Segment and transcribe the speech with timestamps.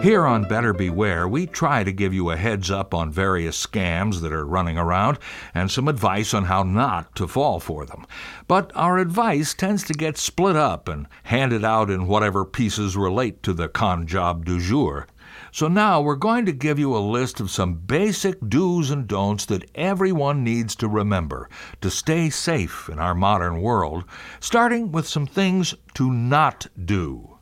[0.00, 4.20] Here on Better Beware, we try to give you a heads up on various scams
[4.20, 5.18] that are running around
[5.52, 8.06] and some advice on how not to fall for them.
[8.46, 13.42] But our advice tends to get split up and handed out in whatever pieces relate
[13.42, 15.08] to the con job du jour.
[15.50, 19.46] So now we're going to give you a list of some basic do's and don'ts
[19.46, 24.04] that everyone needs to remember to stay safe in our modern world,
[24.38, 27.38] starting with some things to not do.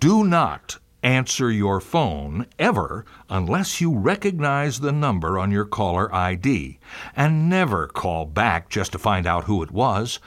[0.00, 6.78] Do not answer your phone ever unless you recognize the number on your caller ID,
[7.14, 10.18] and never call back just to find out who it was.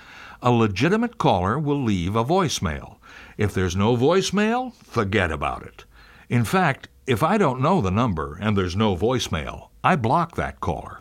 [0.42, 2.98] A legitimate caller will leave a voicemail.
[3.38, 5.86] If there's no voicemail, forget about it.
[6.30, 10.60] In fact, if I don't know the number and there's no voicemail, I block that
[10.60, 11.01] caller.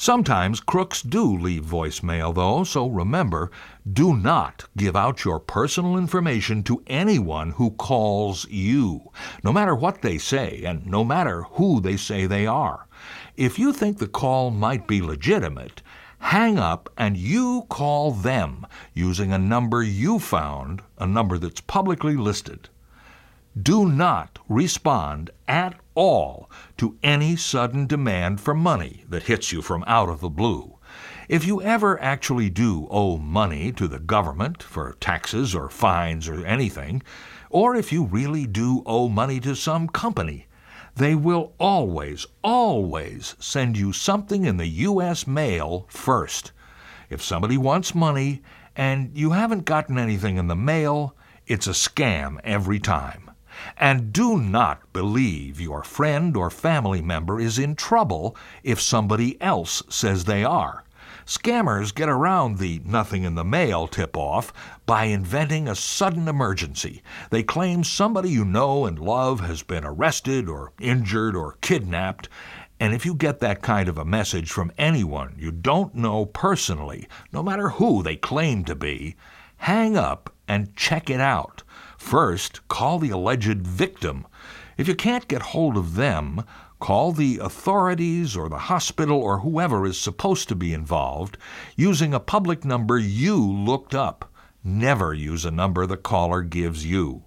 [0.00, 3.50] Sometimes crooks do leave voicemail, though, so remember
[3.92, 9.10] do not give out your personal information to anyone who calls you,
[9.42, 12.86] no matter what they say and no matter who they say they are.
[13.36, 15.82] If you think the call might be legitimate,
[16.20, 22.14] hang up and you call them using a number you found, a number that's publicly
[22.14, 22.68] listed.
[23.60, 29.82] Do not respond at all to any sudden demand for money that hits you from
[29.88, 30.78] out of the blue.
[31.28, 36.46] If you ever actually do owe money to the government for taxes or fines or
[36.46, 37.02] anything,
[37.50, 40.46] or if you really do owe money to some company,
[40.94, 45.26] they will always, always send you something in the U.S.
[45.26, 46.52] mail first.
[47.10, 48.40] If somebody wants money
[48.76, 51.16] and you haven't gotten anything in the mail,
[51.48, 53.27] it's a scam every time.
[53.76, 59.82] And do not believe your friend or family member is in trouble if somebody else
[59.88, 60.84] says they are.
[61.28, 64.50] Scammers get around the nothing in the mail tip off
[64.86, 67.02] by inventing a sudden emergency.
[67.28, 72.30] They claim somebody you know and love has been arrested or injured or kidnapped.
[72.80, 77.06] And if you get that kind of a message from anyone you don't know personally,
[77.30, 79.14] no matter who they claim to be,
[79.58, 81.62] hang up and check it out.
[81.98, 84.26] First, call the alleged victim.
[84.78, 86.44] If you can't get hold of them,
[86.78, 91.36] call the authorities or the hospital or whoever is supposed to be involved
[91.76, 94.32] using a public number you looked up.
[94.62, 97.24] Never use a number the caller gives you.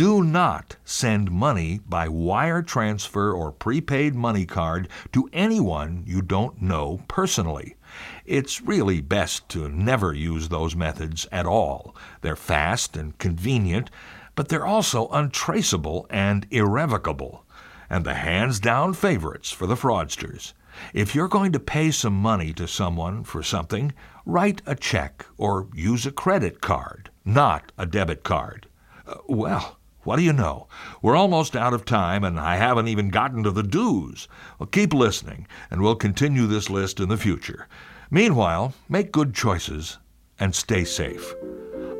[0.00, 6.62] Do not send money by wire transfer or prepaid money card to anyone you don't
[6.62, 7.76] know personally.
[8.24, 11.94] It's really best to never use those methods at all.
[12.22, 13.90] They're fast and convenient,
[14.36, 17.44] but they're also untraceable and irrevocable,
[17.90, 20.54] and the hands down favorites for the fraudsters.
[20.94, 23.92] If you're going to pay some money to someone for something,
[24.24, 28.66] write a check or use a credit card, not a debit card.
[29.06, 30.66] Uh, well, what do you know?
[31.02, 34.28] We're almost out of time, and I haven't even gotten to the do's.
[34.58, 37.68] Well, keep listening, and we'll continue this list in the future.
[38.10, 39.98] Meanwhile, make good choices
[40.38, 41.34] and stay safe.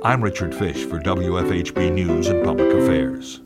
[0.03, 3.41] I'm Richard Fish for WFHB News and Public Affairs.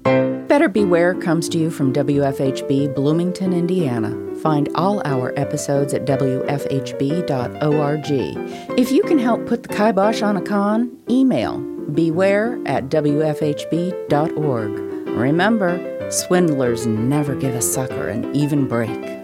[0.46, 4.16] Better Beware comes to you from WFHB Bloomington, Indiana.
[4.36, 6.38] Find all our episodes at WFHB.org.
[8.78, 14.70] If you can help put the kibosh on a con, email beware at WFHB.org.
[15.16, 19.23] Remember, swindlers never give a sucker an even break.